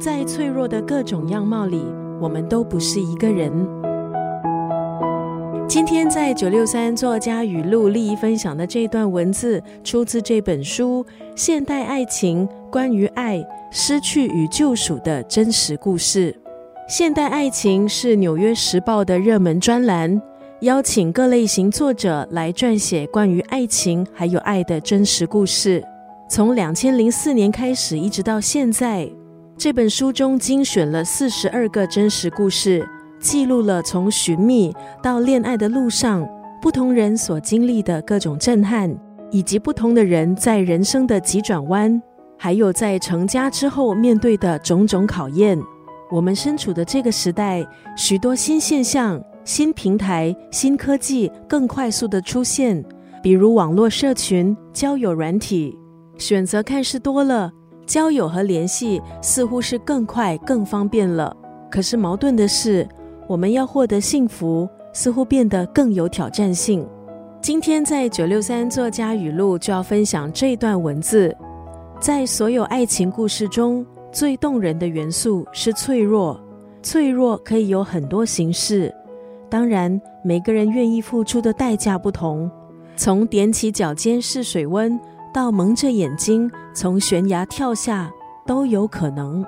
[0.00, 1.84] 在脆弱的各种样貌里，
[2.18, 3.52] 我们都不是一个人。
[5.68, 11.04] 今天在九六三作家语录利益分享的这段文字，出自这本书
[11.36, 16.32] 《现代爱情：关于爱、失去与救赎的真实故事》。
[16.88, 20.20] 现代爱情是《纽约时报》的热门专栏，
[20.62, 25.84] 邀请各类型作者来撰写关于爱情还有爱的真实故事。
[26.30, 29.08] 从两千零四年开始，一直到现在，
[29.62, 32.88] 这本书中精选了四十二个真实故事。
[33.18, 36.26] 记录了从寻觅到恋爱的路上，
[36.62, 38.90] 不同人所经历的各种震撼，
[39.30, 42.00] 以及不同的人在人生的急转弯，
[42.38, 45.60] 还有在成家之后面对的种种考验。
[46.10, 47.62] 我们身处的这个时代，
[47.94, 52.82] 许多新现象、新平台、新科技更快速的出现，
[53.22, 55.76] 比如网络社群、交友软体，
[56.16, 57.52] 选择看似多了，
[57.90, 61.36] 交友和联系似乎是更快、更方便了。
[61.68, 62.88] 可是矛盾的是。
[63.26, 66.84] 我们要获得幸福，似乎变得更有挑战性。
[67.40, 71.32] 今天在九六三作家语录就要分享这段文字：
[72.00, 76.40] 在所有爱情故事中最动人的元素是脆弱，
[76.82, 78.92] 脆弱可以有很多形式。
[79.48, 82.50] 当然，每个人愿意付出的代价不同，
[82.96, 84.98] 从踮起脚尖试水温，
[85.32, 88.10] 到蒙着眼睛从悬崖跳下，
[88.46, 89.44] 都有可能。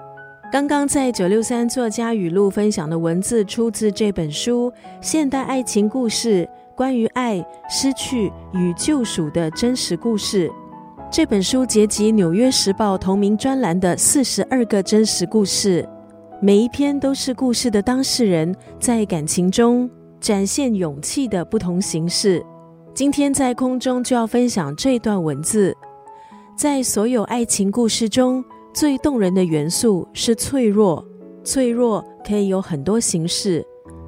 [0.52, 10.48] 刚刚在九六三作家语录分享的文字，出自这本书《现代爱情故事：关于爱、失去与救赎的真实故事》。
[11.10, 15.88] 这本书结集《纽约时报》同名专栏的四十二个真实故事，
[16.40, 22.44] 每一篇都是故事的当事人在感情中展现勇气的不同形式。
[22.94, 25.74] 今天在空中就要分享这段文字，
[26.54, 28.44] 在所有爱情故事中。
[28.74, 31.02] 最动人的元素是脆弱，
[31.44, 33.64] 脆弱可以有很多形式。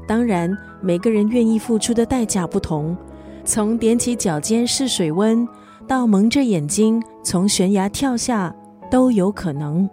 [0.07, 0.51] 当然，
[0.83, 2.97] 每个人愿意付出的代价不同。
[3.45, 5.47] 从踮起脚尖试水温，
[5.87, 8.55] 到蒙着眼睛从悬崖跳下，
[8.91, 9.89] 都有可能。